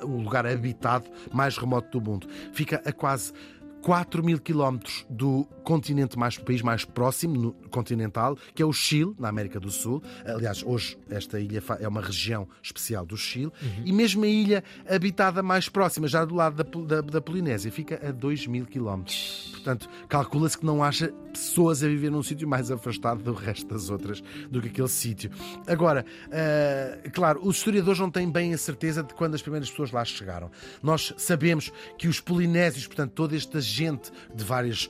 o 0.03 0.21
lugar 0.21 0.45
habitado 0.45 1.06
mais 1.31 1.57
remoto 1.57 1.97
do 2.00 2.09
mundo. 2.09 2.27
Fica 2.51 2.81
a 2.85 2.91
quase 2.91 3.31
4 3.81 4.23
mil 4.23 4.39
quilómetros 4.39 5.05
do 5.09 5.45
continente 5.63 6.17
mais, 6.17 6.37
país 6.37 6.61
mais 6.61 6.83
próximo, 6.83 7.53
continental, 7.69 8.37
que 8.53 8.61
é 8.61 8.65
o 8.65 8.73
Chile, 8.73 9.13
na 9.19 9.29
América 9.29 9.59
do 9.59 9.69
Sul. 9.69 10.01
Aliás, 10.25 10.63
hoje 10.63 10.97
esta 11.09 11.39
ilha 11.39 11.63
é 11.79 11.87
uma 11.87 12.01
região 12.01 12.47
especial 12.61 13.05
do 13.05 13.15
Chile. 13.15 13.51
E 13.85 13.91
mesmo 13.93 14.23
a 14.23 14.27
ilha 14.27 14.63
habitada 14.89 15.41
mais 15.43 15.69
próxima, 15.69 16.07
já 16.07 16.25
do 16.25 16.35
lado 16.35 16.63
da, 16.63 16.95
da, 16.95 17.01
da 17.01 17.21
Polinésia, 17.21 17.71
fica 17.71 17.99
a 18.07 18.11
2 18.11 18.47
mil 18.47 18.65
quilómetros. 18.65 19.49
Portanto, 19.51 19.89
calcula-se 20.07 20.57
que 20.57 20.65
não 20.65 20.83
haja 20.83 21.13
pessoas 21.31 21.83
a 21.83 21.87
viver 21.87 22.09
num 22.09 22.23
sítio 22.23 22.47
mais 22.47 22.71
afastado 22.71 23.21
do 23.21 23.33
resto 23.33 23.67
das 23.67 23.89
outras 23.89 24.21
do 24.49 24.61
que 24.61 24.67
aquele 24.69 24.87
sítio. 24.87 25.31
Agora, 25.67 26.05
ah, 26.31 27.09
claro, 27.11 27.41
os 27.43 27.57
historiadores 27.57 27.99
não 27.99 28.09
têm 28.09 28.29
bem 28.29 28.53
a 28.53 28.57
certeza 28.57 29.03
de 29.03 29.13
quando 29.13 29.35
as 29.35 29.41
primeiras 29.41 29.69
pessoas 29.69 29.91
lá 29.91 30.03
chegaram. 30.03 30.49
Nós 30.81 31.13
sabemos 31.17 31.71
que 31.97 32.07
os 32.07 32.19
polinésios, 32.19 32.87
portanto, 32.87 33.11
toda 33.11 33.35
esta 33.35 33.61
gente 33.69 34.12
de 34.33 34.44
várias 34.44 34.89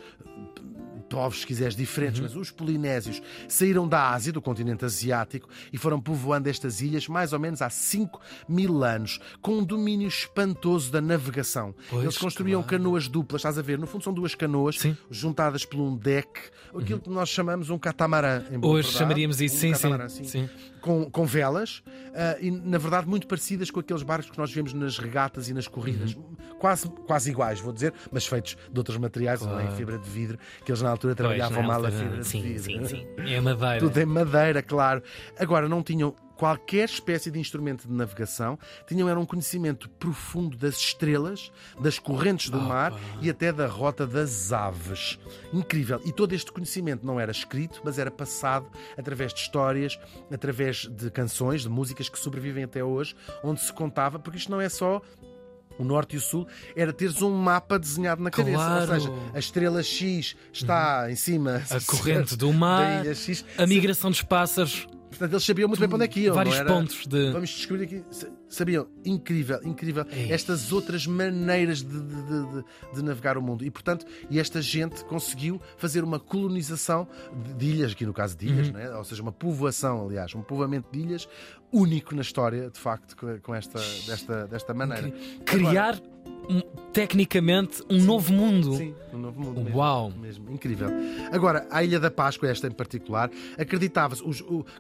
povos, 1.10 1.40
se 1.42 1.48
quiseres, 1.48 1.76
diferentes, 1.76 2.22
mas 2.22 2.36
os 2.36 2.52
polinésios 2.52 3.22
saíram 3.48 3.88
da 3.88 4.12
Ásia, 4.12 4.32
do 4.32 4.42
continente 4.42 4.86
asiático, 4.86 5.50
e 5.74 5.78
foram 5.78 6.00
povoando 6.00 6.48
estas 6.48 6.82
ilhas 6.82 7.08
mais 7.08 7.34
ou 7.34 7.40
menos 7.40 7.62
há 7.62 7.70
5 7.70 8.22
mil 8.48 8.84
anos, 8.84 9.20
com 9.42 9.58
um 9.58 9.64
domínio 9.64 10.08
espantoso 10.08 10.92
da 10.92 11.02
navegação. 11.02 11.74
Pois, 11.90 12.04
Eles 12.04 12.18
construíam 12.18 12.62
claro. 12.62 12.78
canoas 12.78 13.08
duplas, 13.08 13.40
estás 13.40 13.58
a 13.58 13.62
ver? 13.62 13.80
No 13.80 13.88
fundo 13.88 14.04
são 14.04 14.14
duas 14.14 14.36
canoas 14.36 14.78
Sim. 14.78 14.96
juntadas 15.10 15.66
por 15.66 15.80
um 15.80 15.98
deck, 15.98 16.30
aquilo 16.76 17.00
que 17.00 17.10
nós 17.10 17.30
chamamos 17.30 17.70
um 17.70 17.80
catamarã. 17.80 18.44
Hoje 18.62 18.84
verdade. 18.84 18.92
chamaríamos 18.92 19.42
isso, 19.42 19.56
um 19.56 19.60
sim, 19.60 19.72
catamarã, 19.72 20.08
sim, 20.08 20.24
sim. 20.24 20.50
Com, 20.82 21.10
com 21.12 21.26
velas 21.26 21.84
ah, 22.16 22.38
e, 22.40 22.50
na 22.52 22.78
verdade, 22.78 23.08
muito 23.08 23.28
parecidas 23.28 23.70
com 23.70 23.80
aqueles 23.80 24.02
barcos 24.04 24.30
que 24.32 24.38
nós 24.38 24.52
vemos 24.52 24.74
nas 24.74 24.98
regatas 24.98 25.50
e 25.50 25.54
nas 25.54 25.68
corridas. 25.68 26.16
Uhum. 26.16 26.36
Quase, 26.60 26.90
quase 27.08 27.30
iguais, 27.30 27.60
vou 27.60 27.72
dizer, 27.72 27.94
mas 28.12 28.26
feitos 28.26 28.58
de 28.72 28.78
outros 28.80 28.98
materiais, 28.98 29.42
não 29.42 29.52
é 29.58 29.62
em 29.62 29.66
Claro. 29.66 29.76
fibra 29.78 29.98
de 29.98 30.10
vidro, 30.10 30.38
que 30.66 30.72
eles 30.72 30.82
na 30.82 30.90
altura 30.90 31.16
Pois, 31.16 31.28
trabalhavam 31.28 31.62
na 31.62 31.68
mal 31.68 31.84
a 31.84 31.88
altura, 31.88 32.04
fibra 32.04 32.18
de 32.20 32.28
sim, 32.28 32.42
vidro. 32.42 32.64
sim, 32.64 32.86
sim. 32.86 33.08
É 33.18 33.40
madeira. 33.40 33.80
Tudo 33.80 33.98
em 33.98 34.06
madeira, 34.06 34.62
claro. 34.62 35.02
Agora, 35.38 35.70
não 35.70 35.82
tinham 35.84 36.14
qualquer 36.40 36.86
espécie 36.86 37.30
de 37.30 37.38
instrumento 37.38 37.86
de 37.86 37.94
navegação, 37.94 38.58
tinham 38.88 39.10
era 39.10 39.20
um 39.20 39.26
conhecimento 39.26 39.90
profundo 39.90 40.56
das 40.56 40.78
estrelas, 40.78 41.52
das 41.82 42.00
correntes 42.00 42.50
do 42.50 42.62
mar 42.62 42.94
e 43.22 43.30
até 43.30 43.52
da 43.52 43.68
rota 43.68 44.08
das 44.08 44.54
aves. 44.54 45.20
Incrível. 45.52 46.00
E 46.06 46.14
todo 46.14 46.32
este 46.32 46.50
conhecimento 46.50 47.06
não 47.06 47.20
era 47.20 47.30
escrito, 47.30 47.82
mas 47.84 48.00
era 48.00 48.10
passado 48.10 48.68
através 48.98 49.34
de 49.34 49.42
histórias, 49.42 50.00
através 50.32 50.88
de 50.88 51.12
canções, 51.12 51.64
de 51.64 51.70
músicas 51.70 52.08
que 52.08 52.18
sobrevivem 52.18 52.64
até 52.64 52.82
hoje, 52.82 53.18
onde 53.44 53.60
se 53.60 53.74
contava, 53.74 54.18
porque 54.18 54.38
isto 54.38 54.50
não 54.50 54.62
é 54.62 54.70
só 54.70 55.02
o 55.78 55.84
norte 55.84 56.16
e 56.16 56.20
o 56.20 56.22
sul, 56.22 56.48
era 56.74 56.94
teres 56.94 57.22
um 57.22 57.32
mapa 57.32 57.78
desenhado 57.78 58.24
na 58.24 58.32
cabeça. 58.32 58.58
Claro. 58.58 58.94
Ou 58.94 59.00
seja, 59.00 59.14
a 59.34 59.40
estrela 59.40 59.84
X 59.84 60.38
está 60.54 61.12
em 61.12 61.16
cima 61.16 61.64
A 61.70 61.82
corrente 61.82 62.36
do 62.38 62.54
mar, 62.54 63.04
a 63.58 63.68
migração 63.68 64.10
dos 64.10 64.22
pássaros, 64.22 64.88
Portanto, 65.10 65.32
eles 65.34 65.44
sabiam 65.44 65.68
muito 65.68 65.80
bem 65.80 65.90
para 65.90 65.96
onde 65.96 66.06
é 66.06 66.08
que 66.08 66.20
iam. 66.22 66.36
vários 66.36 66.56
era? 66.56 66.68
pontos 66.72 67.06
de. 67.08 67.32
Vamos 67.32 67.50
descobrir 67.50 67.84
aqui. 67.84 68.04
Sabiam? 68.48 68.88
Incrível, 69.04 69.60
incrível. 69.64 70.06
É 70.12 70.32
Estas 70.32 70.72
outras 70.72 71.06
maneiras 71.08 71.80
de, 71.82 72.00
de- 72.00 72.24
de- 72.24 72.64
de- 72.96 73.04
navegar 73.04 73.38
o 73.38 73.42
mundo. 73.42 73.66
E, 73.66 73.72
portanto, 73.72 74.06
e 74.30 74.40
esta 74.40 74.62
gente 74.62 75.04
conseguiu 75.06 75.60
fazer 75.78 76.04
uma 76.04 76.20
colonização 76.20 77.08
de, 77.58 77.66
ilhas, 77.66 77.92
aqui 77.92 78.06
no 78.06 78.14
caso 78.14 78.38
de 78.38 78.48
Uhum. 78.48 78.54
ilhas, 78.54 78.72
não 78.72 78.80
é? 78.80 78.96
ou 78.96 79.04
seja, 79.04 79.22
uma 79.22 79.32
povoação, 79.32 80.06
aliás, 80.06 80.34
um 80.36 80.42
povoamento 80.42 80.88
de 80.92 81.00
ilhas 81.00 81.28
único 81.72 82.16
na 82.16 82.22
história, 82.22 82.70
de 82.70 82.80
facto, 82.80 83.16
com- 83.42 83.54
esta, 83.56 83.80
desta, 84.08 84.48
desta 84.48 84.74
maneira. 84.74 85.12
Criar, 85.46 86.00
um- 86.50 86.80
tecnicamente, 86.92 87.84
um 87.90 88.02
novo 88.04 88.34
mundo. 88.34 88.76
Sim, 88.76 88.96
um 89.14 89.20
novo 89.20 89.40
mundo. 89.40 89.62
Mesmo, 89.62 89.78
Uau! 89.78 90.12
Mesmo, 90.20 90.52
incrível. 90.52 90.90
Agora, 91.32 91.68
a 91.70 91.84
Ilha 91.84 92.00
da 92.00 92.10
Páscoa, 92.10 92.50
esta 92.50 92.66
em 92.68 92.72
particular, 92.72 93.30
acreditava-se, 93.58 94.24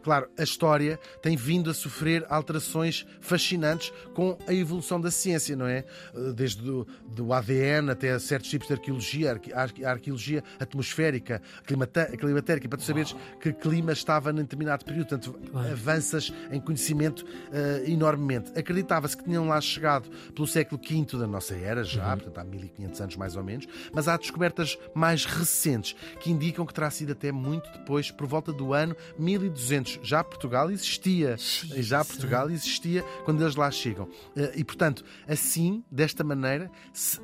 claro, 0.01 0.27
a 0.37 0.43
história 0.43 0.99
tem 1.21 1.37
vindo 1.37 1.69
a 1.69 1.73
sofrer 1.73 2.25
alterações 2.27 3.05
fascinantes 3.21 3.93
com 4.15 4.37
a 4.47 4.53
evolução 4.53 4.99
da 4.99 5.11
ciência, 5.11 5.55
não 5.55 5.67
é? 5.67 5.85
Eh, 6.15 6.33
Desde 6.35 6.61
do, 6.63 6.87
do 7.07 7.31
ADN 7.31 7.91
até 7.91 8.11
a 8.11 8.19
certos 8.19 8.49
tipos 8.49 8.67
de 8.67 8.73
arqueologia, 8.73 9.31
arque- 9.31 9.83
a 9.83 9.91
arqueologia 9.91 10.43
atmosférica, 10.59 11.41
climata- 11.65 12.07
climatérica, 12.17 12.67
para 12.67 12.77
tu 12.79 12.83
saberes 12.85 13.15
que 13.39 13.53
clima 13.53 13.91
estava 13.91 14.33
num 14.33 14.41
determinado 14.41 14.83
período. 14.83 15.07
Portanto, 15.09 15.39
avanças 15.53 16.33
em 16.51 16.59
conhecimento 16.59 17.23
eh, 17.53 17.83
enormemente. 17.87 18.51
Acreditava-se 18.57 19.15
que 19.15 19.23
tinham 19.23 19.47
lá 19.47 19.61
chegado 19.61 20.09
pelo 20.33 20.47
século 20.47 20.81
V 20.83 21.17
da 21.17 21.27
nossa 21.27 21.38
era, 21.51 21.83
já, 21.83 22.03
já, 22.03 22.17
portanto 22.17 22.37
há 22.37 22.43
1500 22.43 23.01
anos 23.01 23.15
mais 23.15 23.35
ou 23.35 23.43
menos, 23.43 23.67
mas 23.93 24.07
há 24.07 24.17
descobertas 24.17 24.77
mais 24.93 25.25
recentes 25.25 25.95
que 26.19 26.31
indicam 26.31 26.65
que 26.65 26.73
terá 26.73 26.89
sido 26.89 27.11
até 27.11 27.31
muito 27.31 27.69
depois, 27.71 28.11
por 28.11 28.27
volta 28.27 28.51
do 28.51 28.73
ano 28.73 28.95
1200. 29.17 29.99
Já 30.03 30.23
Portugal 30.23 30.69
existia, 30.71 31.35
já 31.37 32.03
Portugal 32.03 32.49
existia 32.49 33.03
quando 33.25 33.41
eles 33.41 33.55
lá 33.55 33.69
chegam. 33.71 34.07
Eh, 34.35 34.53
e 34.57 34.63
portanto, 34.63 35.03
assim, 35.27 35.83
desta 35.91 36.23
maneira, 36.23 36.69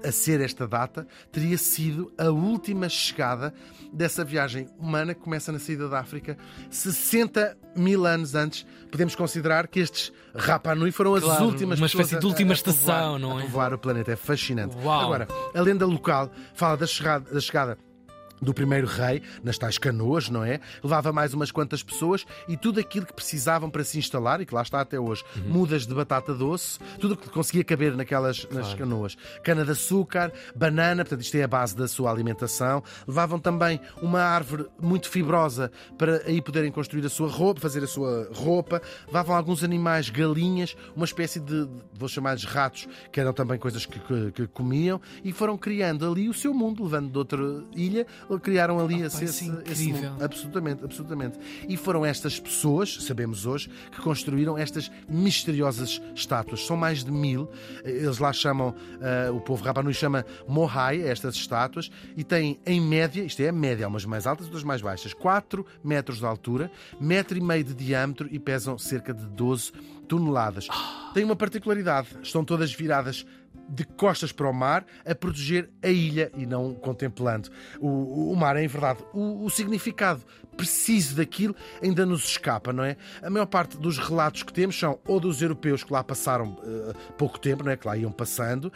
a 0.03 0.11
ser 0.11 0.41
esta 0.41 0.67
data, 0.67 1.07
teria 1.31 1.57
sido 1.57 2.11
a 2.17 2.29
última 2.29 2.89
chegada 2.89 3.53
dessa 3.91 4.23
viagem 4.23 4.67
humana 4.77 5.13
que 5.13 5.21
começa 5.21 5.51
na 5.51 5.59
saída 5.59 5.87
da 5.87 5.99
África 5.99 6.37
60 6.69 7.57
mil 7.75 8.05
anos 8.05 8.35
antes. 8.35 8.65
Podemos 8.91 9.15
considerar 9.15 9.67
que 9.67 9.79
estes 9.79 10.11
Rapa 10.33 10.75
Nui 10.75 10.91
foram 10.91 11.15
as 11.15 11.23
claro, 11.23 11.45
últimas 11.45 11.79
uma 11.79 11.87
espécie 11.87 12.17
de 12.17 12.25
última 12.25 12.51
a, 12.51 12.53
a 12.53 12.55
estação, 12.55 12.83
povoar, 12.83 13.19
não 13.19 13.39
é? 13.39 13.41
A 13.41 13.45
povoar 13.45 13.73
o 13.73 13.77
planeta. 13.77 14.04
É 14.11 14.15
fascinante. 14.15 14.75
Uau. 14.83 15.01
Agora, 15.01 15.27
a 15.53 15.61
lenda 15.61 15.85
local 15.85 16.31
fala 16.53 16.77
da 16.77 16.87
chegada, 16.87 17.33
da 17.33 17.39
chegada 17.39 17.77
do 18.41 18.53
primeiro 18.53 18.87
rei, 18.87 19.21
nas 19.43 19.57
tais 19.57 19.77
canoas, 19.77 20.29
não 20.29 20.43
é? 20.43 20.59
Levava 20.83 21.11
mais 21.11 21.33
umas 21.33 21.51
quantas 21.51 21.83
pessoas 21.83 22.25
e 22.47 22.57
tudo 22.57 22.79
aquilo 22.79 23.05
que 23.05 23.13
precisavam 23.13 23.69
para 23.69 23.83
se 23.83 23.97
instalar, 23.97 24.41
e 24.41 24.45
que 24.45 24.53
lá 24.53 24.61
está 24.61 24.81
até 24.81 24.99
hoje, 24.99 25.23
uhum. 25.35 25.43
mudas 25.49 25.85
de 25.85 25.93
batata 25.93 26.33
doce, 26.33 26.79
tudo 26.99 27.13
o 27.13 27.17
que 27.17 27.29
conseguia 27.29 27.63
caber 27.63 27.95
naquelas 27.95 28.45
claro. 28.45 28.65
nas 28.65 28.73
canoas. 28.73 29.17
Cana 29.43 29.63
de 29.63 29.71
açúcar, 29.71 30.31
banana, 30.55 31.03
portanto, 31.03 31.21
isto 31.21 31.35
é 31.35 31.43
a 31.43 31.47
base 31.47 31.75
da 31.75 31.87
sua 31.87 32.11
alimentação. 32.11 32.83
Levavam 33.07 33.39
também 33.39 33.79
uma 34.01 34.21
árvore 34.21 34.65
muito 34.81 35.09
fibrosa 35.09 35.71
para 35.97 36.21
aí 36.25 36.41
poderem 36.41 36.71
construir 36.71 37.05
a 37.05 37.09
sua 37.09 37.29
roupa, 37.29 37.61
fazer 37.61 37.83
a 37.83 37.87
sua 37.87 38.29
roupa. 38.33 38.81
Levavam 39.07 39.35
alguns 39.35 39.63
animais, 39.63 40.09
galinhas, 40.09 40.75
uma 40.95 41.05
espécie 41.05 41.39
de, 41.39 41.67
vou 41.93 42.09
chamar-lhes 42.09 42.43
ratos, 42.43 42.87
que 43.11 43.19
eram 43.19 43.33
também 43.33 43.57
coisas 43.57 43.85
que, 43.85 43.99
que, 43.99 44.31
que 44.31 44.47
comiam, 44.47 44.99
e 45.23 45.31
foram 45.31 45.57
criando 45.57 46.09
ali 46.09 46.29
o 46.29 46.33
seu 46.33 46.53
mundo, 46.53 46.83
levando 46.83 47.11
de 47.11 47.17
outra 47.17 47.63
ilha 47.75 48.05
criaram 48.41 48.79
ali 48.79 49.01
oh, 49.01 49.05
esse, 49.05 49.23
esse, 49.25 49.53
esse 49.65 49.93
mundo. 49.93 50.23
Absolutamente, 50.23 50.83
absolutamente. 50.83 51.39
E 51.67 51.77
foram 51.77 52.05
estas 52.05 52.39
pessoas, 52.39 52.97
sabemos 53.01 53.45
hoje, 53.45 53.69
que 53.91 54.01
construíram 54.01 54.57
estas 54.57 54.91
misteriosas 55.07 56.01
estátuas. 56.13 56.65
São 56.65 56.77
mais 56.77 57.03
de 57.03 57.11
mil. 57.11 57.49
Eles 57.83 58.17
lá 58.17 58.31
chamam, 58.33 58.69
uh, 58.69 59.35
o 59.35 59.41
povo 59.41 59.63
Rapanui 59.63 59.93
chama 59.93 60.25
Mohai, 60.47 61.01
estas 61.01 61.35
estátuas, 61.35 61.91
e 62.15 62.23
têm 62.23 62.59
em 62.65 62.81
média, 62.81 63.23
isto 63.23 63.41
é 63.41 63.49
a 63.49 63.53
média, 63.53 63.87
umas 63.87 64.05
mais 64.05 64.27
altas 64.27 64.45
e 64.45 64.49
outras 64.49 64.63
mais 64.63 64.81
baixas, 64.81 65.13
4 65.13 65.65
metros 65.83 66.19
de 66.19 66.25
altura, 66.25 66.71
metro 66.99 67.37
e 67.37 67.41
meio 67.41 67.63
de 67.63 67.73
diâmetro 67.73 68.27
e 68.31 68.39
pesam 68.39 68.77
cerca 68.77 69.13
de 69.13 69.25
12 69.25 69.71
toneladas. 70.07 70.67
Tem 71.13 71.23
uma 71.23 71.35
particularidade, 71.35 72.07
estão 72.21 72.43
todas 72.43 72.73
viradas 72.73 73.25
de 73.67 73.83
costas 73.83 74.31
para 74.31 74.49
o 74.49 74.53
mar 74.53 74.85
a 75.05 75.15
proteger 75.15 75.69
a 75.83 75.87
ilha 75.87 76.31
e 76.35 76.45
não 76.45 76.73
contemplando 76.73 77.49
o, 77.79 78.31
o 78.31 78.35
mar. 78.35 78.55
É, 78.55 78.63
em 78.63 78.67
verdade, 78.67 79.03
o, 79.13 79.45
o, 79.45 79.49
significado 79.49 80.21
preciso 80.55 81.15
daquilo 81.15 81.55
ainda 81.81 82.05
nos 82.05 82.25
escapa, 82.25 82.71
não 82.71 82.83
é? 82.83 82.97
A 83.21 83.29
maior 83.29 83.45
parte 83.45 83.77
dos 83.77 83.97
relatos 83.97 84.43
que 84.43 84.53
temos 84.53 84.77
são 84.77 84.99
ou 85.05 85.19
dos 85.19 85.41
europeus 85.41 85.83
que 85.83 85.91
lá 85.91 86.03
passaram 86.03 86.49
uh, 86.51 86.93
pouco 87.17 87.39
tempo, 87.39 87.63
não 87.63 87.71
é? 87.71 87.77
Que 87.77 87.87
lá 87.87 87.97
iam 87.97 88.11
passando, 88.11 88.71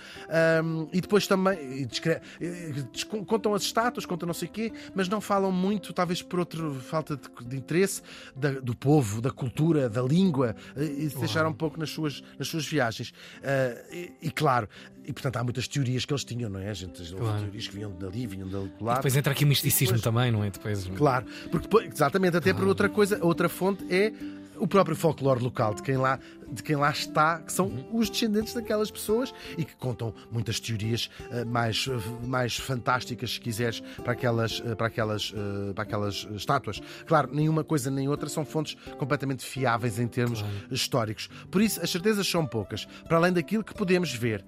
um, 0.63 0.87
e 0.91 1.01
depois 1.01 1.27
também 1.27 1.57
e 1.81 3.25
contam 3.25 3.53
as 3.53 3.63
estátuas, 3.63 4.05
contam 4.05 4.27
não 4.27 4.33
sei 4.33 4.47
o 4.47 4.51
quê, 4.51 4.73
mas 4.93 5.07
não 5.07 5.21
falam 5.21 5.51
muito, 5.51 5.93
talvez 5.93 6.21
por 6.21 6.39
outra 6.39 6.69
falta 6.81 7.15
de, 7.15 7.47
de 7.47 7.57
interesse 7.57 8.01
da, 8.35 8.51
do 8.51 8.75
povo, 8.75 9.21
da 9.21 9.31
cultura, 9.31 9.89
da 9.89 10.01
língua, 10.01 10.55
e 10.75 11.09
se 11.09 11.17
deixaram 11.17 11.49
um 11.49 11.53
pouco 11.53 11.79
nas 11.79 11.89
suas, 11.89 12.23
nas 12.37 12.47
suas 12.47 12.65
viagens. 12.67 13.09
Uh, 13.09 13.93
e, 13.93 14.13
e 14.23 14.31
claro, 14.31 14.67
e 15.05 15.13
portanto 15.13 15.37
há 15.37 15.43
muitas 15.43 15.67
teorias 15.67 16.05
que 16.05 16.13
eles 16.13 16.23
tinham, 16.23 16.49
não 16.49 16.59
é? 16.59 16.73
Gente 16.73 17.01
claro. 17.15 17.39
teorias 17.41 17.67
que 17.67 17.75
vinham 17.75 17.91
dali, 17.91 18.27
vinham 18.27 18.47
dali 18.47 18.71
lá. 18.79 18.95
Depois 18.95 19.15
entra 19.15 19.31
aqui 19.31 19.43
o 19.43 19.47
misticismo 19.47 19.97
depois, 19.97 20.01
também, 20.01 20.31
não 20.31 20.43
é? 20.43 20.51
Depois... 20.51 20.85
Claro, 20.85 21.25
porque 21.49 21.67
exatamente, 21.83 22.37
até 22.37 22.53
por 22.53 22.67
outra 22.67 22.89
coisa, 22.89 23.19
outra 23.21 23.47
fonte 23.47 23.85
é 23.89 24.11
o 24.57 24.67
próprio 24.67 24.95
folclore 24.95 25.41
local 25.41 25.73
de 25.73 25.81
quem 25.81 25.97
lá, 25.97 26.19
de 26.51 26.63
quem 26.63 26.75
lá 26.75 26.89
está, 26.89 27.39
que 27.39 27.51
são 27.51 27.67
uhum. 27.67 27.99
os 27.99 28.09
descendentes 28.09 28.53
daquelas 28.53 28.89
pessoas 28.91 29.33
e 29.57 29.65
que 29.65 29.75
contam 29.75 30.13
muitas 30.31 30.59
teorias 30.59 31.09
uh, 31.31 31.45
mais, 31.45 31.87
uh, 31.87 32.01
mais 32.25 32.55
fantásticas, 32.57 33.33
se 33.33 33.39
quiseres, 33.39 33.81
para 34.03 34.13
aquelas, 34.13 34.59
uh, 34.59 34.75
para, 34.75 34.87
aquelas, 34.87 35.33
para 35.73 35.83
aquelas 35.83 36.27
estátuas. 36.35 36.81
Claro, 37.05 37.29
nenhuma 37.33 37.63
coisa 37.63 37.89
nem 37.91 38.07
outra 38.07 38.29
são 38.29 38.45
fontes 38.45 38.75
completamente 38.97 39.45
fiáveis 39.45 39.99
em 39.99 40.07
termos 40.07 40.41
claro. 40.41 40.55
históricos. 40.71 41.29
Por 41.49 41.61
isso, 41.61 41.81
as 41.81 41.89
certezas 41.89 42.27
são 42.27 42.45
poucas. 42.45 42.85
Para 43.07 43.17
além 43.17 43.33
daquilo 43.33 43.63
que 43.63 43.73
podemos 43.73 44.13
ver, 44.13 44.43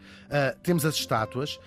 temos 0.64 0.86
as 0.86 0.96
estátuas, 0.96 1.60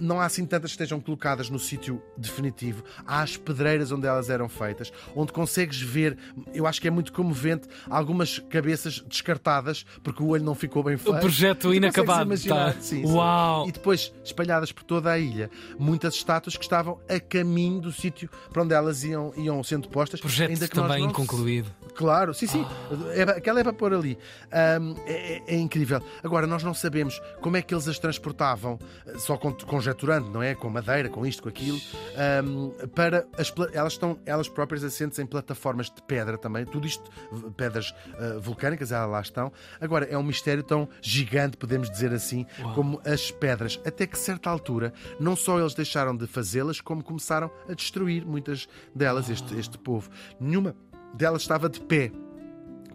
não 0.00 0.20
há 0.20 0.26
assim 0.26 0.44
tantas 0.44 0.70
que 0.70 0.74
estejam 0.74 1.00
colocadas 1.00 1.48
no 1.48 1.58
sítio 1.58 2.02
definitivo. 2.16 2.84
Há 3.06 3.22
as 3.22 3.36
pedreiras 3.36 3.92
onde 3.92 4.06
elas 4.06 4.30
eram 4.30 4.48
feitas, 4.48 4.92
onde 5.14 5.32
consegues 5.32 5.80
ver, 5.80 6.16
eu 6.52 6.66
acho 6.66 6.80
que 6.80 6.88
é 6.88 6.90
muito 6.90 7.12
comovente 7.12 7.68
algumas 7.88 8.38
cabeças 8.38 9.00
descartadas 9.00 9.69
porque 10.02 10.22
o 10.22 10.28
olho 10.28 10.44
não 10.44 10.54
ficou 10.54 10.82
bem 10.82 10.96
feito. 10.96 11.16
O 11.16 11.20
projeto 11.20 11.74
inacabado. 11.74 12.30
Tá. 12.48 12.74
Sim, 12.80 13.04
Uau! 13.06 13.64
Sim. 13.64 13.68
E 13.68 13.72
depois, 13.72 14.12
espalhadas 14.24 14.72
por 14.72 14.84
toda 14.84 15.10
a 15.10 15.18
ilha, 15.18 15.50
muitas 15.78 16.14
estátuas 16.14 16.56
que 16.56 16.62
estavam 16.62 16.98
a 17.08 17.18
caminho 17.18 17.80
do 17.80 17.92
sítio 17.92 18.28
para 18.52 18.62
onde 18.62 18.74
elas 18.74 19.04
iam, 19.04 19.32
iam 19.36 19.62
sendo 19.62 19.88
postas. 19.88 20.20
Projeto 20.20 20.50
ainda 20.50 20.68
que 20.68 20.74
também 20.74 21.04
inconcluído. 21.04 21.70
Claro, 21.94 22.32
sim, 22.32 22.46
sim. 22.46 22.66
É, 23.14 23.22
aquela 23.22 23.60
é 23.60 23.62
para 23.62 23.72
pôr 23.72 23.92
ali. 23.92 24.16
Um, 24.80 24.94
é, 25.06 25.12
é, 25.12 25.42
é, 25.46 25.56
incrível. 25.56 26.02
Agora, 26.22 26.46
nós 26.46 26.62
não 26.62 26.72
sabemos 26.72 27.20
como 27.40 27.56
é 27.56 27.62
que 27.62 27.74
eles 27.74 27.86
as 27.88 27.98
transportavam, 27.98 28.78
só 29.18 29.36
conjeturando, 29.36 30.30
não 30.30 30.42
é? 30.42 30.54
Com 30.54 30.70
madeira, 30.70 31.08
com 31.08 31.26
isto, 31.26 31.42
com 31.42 31.48
aquilo, 31.48 31.78
um, 32.44 32.70
para 32.88 33.26
as, 33.36 33.52
elas 33.72 33.94
estão 33.94 34.18
elas 34.24 34.48
próprias 34.48 34.84
assentes 34.84 35.18
em 35.18 35.26
plataformas 35.26 35.86
de 35.86 36.02
pedra 36.02 36.38
também, 36.38 36.64
tudo 36.64 36.86
isto, 36.86 37.04
pedras 37.56 37.90
uh, 37.90 38.40
vulcânicas, 38.40 38.92
elas 38.92 39.10
lá 39.10 39.20
estão. 39.20 39.52
Agora, 39.80 40.06
é 40.06 40.16
um 40.16 40.22
mistério 40.22 40.62
tão 40.62 40.88
gigante, 41.00 41.56
podemos 41.56 41.90
dizer 41.90 42.12
assim, 42.12 42.46
Uau. 42.60 42.74
como 42.74 43.02
as 43.04 43.30
pedras. 43.30 43.80
Até 43.84 44.06
que, 44.06 44.18
certa 44.18 44.50
altura, 44.50 44.92
não 45.18 45.36
só 45.36 45.58
eles 45.58 45.74
deixaram 45.74 46.16
de 46.16 46.26
fazê-las, 46.26 46.80
como 46.80 47.02
começaram 47.02 47.50
a 47.68 47.74
destruir 47.74 48.24
muitas 48.24 48.68
delas, 48.94 49.28
este, 49.30 49.58
este 49.58 49.78
povo. 49.78 50.10
Nenhuma 50.38 50.74
delas 51.14 51.42
estava 51.42 51.68
de 51.68 51.80
pé 51.80 52.12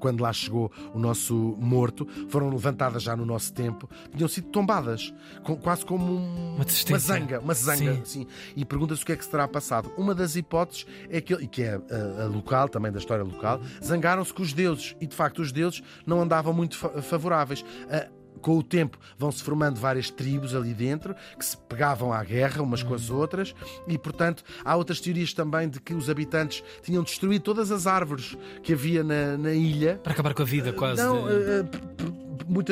quando 0.05 0.21
lá 0.21 0.31
chegou 0.31 0.71
o 0.93 1.00
nosso 1.00 1.33
morto, 1.59 2.07
foram 2.29 2.51
levantadas 2.51 3.01
já 3.01 3.15
no 3.15 3.25
nosso 3.25 3.51
tempo, 3.51 3.89
tinham 4.15 4.29
sido 4.29 4.50
tombadas, 4.50 5.12
com, 5.43 5.55
quase 5.55 5.83
como 5.83 6.13
um, 6.13 6.55
uma, 6.57 6.65
uma, 6.89 7.00
zanga, 7.00 7.39
uma 7.39 7.55
zanga, 7.55 8.05
sim. 8.05 8.27
E 8.55 8.63
pergunta-se 8.63 9.01
o 9.01 9.05
que 9.05 9.13
é 9.13 9.15
que 9.15 9.25
se 9.25 9.31
terá 9.31 9.47
passado. 9.47 9.91
Uma 9.97 10.13
das 10.13 10.35
hipóteses 10.35 10.85
é 11.09 11.19
que, 11.19 11.33
e 11.33 11.47
que 11.47 11.63
é 11.63 11.81
a, 11.89 12.25
a 12.25 12.27
local, 12.27 12.69
também 12.69 12.91
da 12.91 13.00
história 13.00 13.24
local, 13.24 13.59
zangaram-se 13.83 14.31
com 14.31 14.43
os 14.43 14.53
deuses, 14.53 14.95
e 15.01 15.07
de 15.07 15.15
facto 15.15 15.39
os 15.41 15.51
deuses 15.51 15.81
não 16.05 16.21
andavam 16.21 16.53
muito 16.53 16.77
favoráveis. 16.77 17.65
A, 17.89 18.07
com 18.46 18.60
o 18.60 18.62
tempo 18.62 19.00
vão-se 19.18 19.42
formando 19.42 19.80
várias 19.80 20.12
tribos 20.12 20.54
ali 20.54 20.72
dentro 20.72 21.16
que 21.36 21.44
se 21.44 21.58
pegavam 21.58 22.14
à 22.14 22.24
guerra 22.24 22.62
umas 22.62 22.84
com 22.84 22.94
as 22.94 23.10
outras 23.10 23.56
e, 23.88 23.98
portanto, 23.98 24.44
há 24.64 24.75
outras 24.75 25.02
teorias 25.02 25.34
também 25.34 25.68
de 25.68 25.82
que 25.82 25.96
os 25.96 26.12
habitantes 26.12 26.64
tinham 26.84 27.02
destruído 27.02 27.42
todas 27.42 27.72
as 27.72 27.88
árvores 27.88 28.38
que 28.62 28.74
havia 28.74 29.04
na, 29.04 29.36
na 29.36 29.52
ilha. 29.52 30.00
Para 30.04 30.14
acabar 30.14 30.36
com 30.36 30.44
a 30.44 30.46
vida, 30.46 30.72
quase. 30.72 31.02
Não, 31.02 31.25
de... 31.25 31.34
uh, 31.34 32.25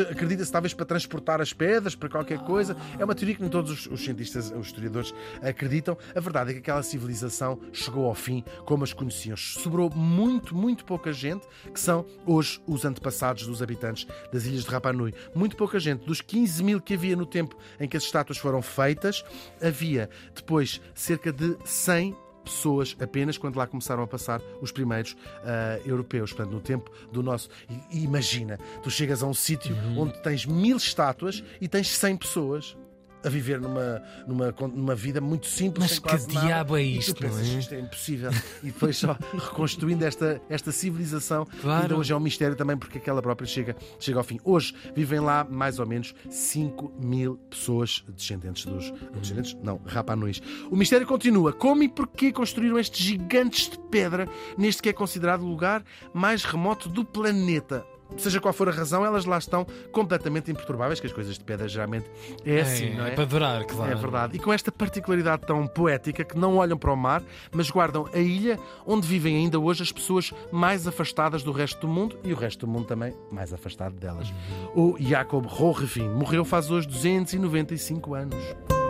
acredita-se 0.10 0.52
talvez 0.52 0.74
para 0.74 0.86
transportar 0.86 1.42
as 1.42 1.54
pedras, 1.54 1.96
para 1.96 2.10
qualquer 2.10 2.40
coisa. 2.40 2.76
É 2.98 3.06
uma 3.06 3.16
teoria 3.16 3.36
que 3.36 3.42
nem 3.42 3.50
todos 3.50 3.72
os, 3.72 3.86
os, 3.88 4.04
cientistas, 4.04 4.52
os 4.52 4.68
historiadores 4.68 5.14
acreditam. 5.42 5.98
A 6.16 6.20
verdade 6.20 6.52
é 6.52 6.54
que 6.54 6.60
aquela 6.60 6.84
civilização 6.84 7.60
chegou 7.72 8.06
ao 8.06 8.16
fim 8.16 8.44
como 8.66 8.84
as 8.84 8.94
conheciam. 8.94 9.36
Sobrou 9.38 9.90
muito, 9.90 10.56
muito 10.56 10.86
pouca 10.86 11.12
gente, 11.12 11.48
que 11.74 11.80
são 11.80 12.06
hoje 12.26 12.62
os 12.68 12.86
antepassados 12.86 13.48
dos 13.48 13.62
habitantes 13.62 14.08
das 14.32 14.46
ilhas 14.46 14.64
de 14.64 14.70
Rapa 14.70 14.94
Nui. 14.94 15.14
Muito 15.34 15.56
pouca 15.56 15.80
gente. 15.80 16.06
Dos 16.06 16.22
15 16.22 16.64
mil 16.64 16.82
que 16.82 16.94
havia 16.94 17.16
no 17.16 17.26
tempo 17.26 17.58
em 17.80 17.88
que 17.88 17.98
as 17.98 18.04
estátuas 18.04 18.38
foram 18.38 18.62
feitas, 18.62 19.24
havia 19.62 20.10
depois 20.36 20.82
cerca 20.94 21.32
de 21.32 21.58
100 21.66 22.23
pessoas 22.44 22.96
apenas 23.00 23.38
quando 23.38 23.58
lá 23.58 23.66
começaram 23.66 24.04
a 24.04 24.08
passar 24.08 24.42
os 24.62 24.72
primeiros 24.72 25.14
uh, 25.14 25.88
europeus. 25.88 26.32
Portanto, 26.34 26.54
no 26.54 26.60
tempo 26.60 26.92
do 27.12 27.24
nosso. 27.24 27.50
E, 27.92 28.04
imagina, 28.04 28.60
tu 28.82 28.92
chegas 28.92 29.24
a 29.24 29.28
um 29.28 29.34
sítio 29.34 29.76
uhum. 29.76 30.02
onde 30.02 30.22
tens 30.22 30.46
mil 30.46 30.78
estátuas 30.78 31.44
e 31.60 31.68
tens 31.68 31.90
100 31.90 32.18
pessoas 32.18 32.78
a 33.24 33.30
viver 33.30 33.60
numa, 33.60 34.02
numa, 34.28 34.54
numa 34.74 34.96
vida 34.96 35.22
muito 35.22 35.48
simples. 35.48 36.00
Mas 36.04 36.22
que 36.22 36.28
diabo 36.32 36.74
nada, 36.74 36.82
é 36.82 36.84
isto? 36.84 37.16
Pensas, 37.16 37.48
não 37.48 37.56
é? 37.56 37.60
Isto 37.60 37.76
é 37.76 37.80
impossível. 37.80 38.32
e 38.62 38.68
depois 38.68 38.98
só 38.98 39.18
reconstruindo 39.34 40.06
esta, 40.06 40.42
esta 40.50 40.72
civilização, 40.72 41.46
claro. 41.62 41.84
ainda 41.84 41.98
hoje 41.98 42.14
é 42.14 42.16
um 42.16 42.20
mistério 42.20 42.56
também 42.56 42.78
porque 42.78 42.98
aquela 42.98 43.22
própria 43.22 43.48
chega, 43.48 43.76
chega 44.00 44.18
ao 44.18 44.24
fim. 44.24 44.40
Hoje 44.44 44.74
vivem 44.96 45.20
lá 45.20 45.44
mais 45.44 45.80
ou 45.80 45.86
menos 45.86 46.14
5 46.30 46.94
mil 47.00 47.38
pessoas 47.50 48.04
descendentes 48.16 48.66
dos. 48.66 48.90
Uhum. 48.90 49.20
Descendentes? 49.20 49.58
Não, 49.64 49.80
rapanões. 49.86 50.42
O 50.70 50.76
mistério 50.76 51.08
continua. 51.08 51.54
Como 51.54 51.84
e 51.84 51.90
porquê 51.90 52.32
construíram 52.32 52.78
estes 52.78 53.00
gigantes 53.00 53.70
de 53.70 53.80
pedra 53.90 54.28
neste 54.58 54.82
que 54.82 54.90
é 54.90 54.94
considerado 54.94 55.42
o 55.42 55.48
lugar 55.48 55.84
mais 56.14 56.44
remoto 56.44 56.90
do 56.90 57.06
planeta? 57.06 57.86
Seja 58.22 58.40
qual 58.40 58.54
for 58.54 58.70
a 58.70 58.72
razão, 58.72 59.06
elas 59.06 59.26
lá 59.26 59.38
estão 59.38 59.66
completamente 59.92 60.52
imperturbáveis, 60.52 61.00
que 61.00 61.08
as 61.08 61.14
coisas 61.14 61.38
de 61.38 61.44
pedra 61.44 61.68
geralmente 61.68 62.10
é 62.46 62.62
assim, 62.62 62.94
não 62.96 63.06
é? 63.06 63.10
É 63.10 63.16
para 63.16 63.26
durar, 63.26 63.64
claro. 63.66 63.92
É 63.92 63.96
verdade. 63.96 64.36
E 64.36 64.40
com 64.40 64.52
esta 64.52 64.72
particularidade 64.72 65.44
tão 65.46 65.66
poética 65.68 66.24
que 66.24 66.38
não 66.38 66.58
olham 66.58 66.78
para 66.78 66.92
o 66.92 66.96
mar, 66.96 67.24
mas 67.52 67.70
guardam 67.70 68.08
a 68.14 68.20
ilha 68.20 68.60
onde 68.86 69.08
vivem 69.08 69.38
ainda 69.38 69.60
hoje 69.60 69.84
as 69.84 69.92
pessoas 69.92 70.34
mais 70.52 70.88
afastadas 70.88 71.44
do 71.44 71.52
resto 71.52 71.82
do 71.82 71.88
mundo 71.88 72.18
e 72.24 72.34
o 72.34 72.36
resto 72.36 72.66
do 72.66 72.72
mundo 72.72 72.86
também 72.86 73.14
mais 73.32 73.54
afastado 73.54 73.96
delas. 73.96 74.34
O 74.76 74.96
Jacob 75.00 75.46
Rohrefin 75.46 76.10
morreu 76.10 76.46
faz 76.46 76.70
hoje 76.70 76.88
295 76.88 78.14
anos. 78.14 78.83